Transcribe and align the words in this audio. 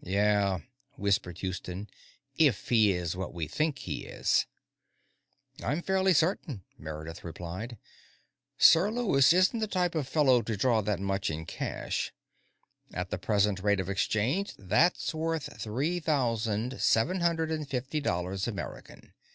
"Yeah," 0.00 0.60
whispered 0.96 1.40
Houston, 1.40 1.86
"if 2.38 2.70
he 2.70 2.92
is 2.94 3.14
what 3.14 3.34
we 3.34 3.46
think 3.46 3.80
he 3.80 4.06
is." 4.06 4.46
"I'm 5.62 5.82
fairly 5.82 6.14
certain," 6.14 6.64
Meredith 6.78 7.22
replied. 7.22 7.76
"Sir 8.56 8.90
Lewis 8.90 9.34
isn't 9.34 9.58
the 9.60 9.66
type 9.66 9.94
of 9.94 10.08
fellow 10.08 10.40
to 10.40 10.56
draw 10.56 10.80
that 10.80 10.98
much 10.98 11.28
in 11.28 11.44
cash. 11.44 12.10
At 12.94 13.10
the 13.10 13.18
present 13.18 13.60
rate 13.62 13.80
of 13.80 13.90
exchange, 13.90 14.54
that's 14.58 15.12
worth 15.12 15.60
three 15.60 16.00
thousand 16.00 16.80
seven 16.80 17.20
hundred 17.20 17.50
and 17.52 17.68
fifty 17.68 18.00
dollars 18.00 18.48
American. 18.48 19.12